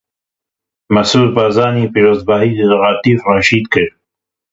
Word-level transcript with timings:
Mesrûr 0.93 1.27
Barzanî 1.35 1.85
pîrozbahî 1.93 2.51
li 2.59 2.65
Letîf 2.71 3.19
Reşîd 3.33 3.65
kir. 3.73 3.89